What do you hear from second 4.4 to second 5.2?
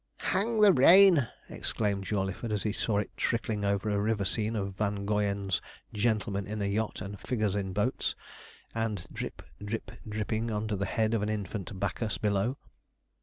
of Van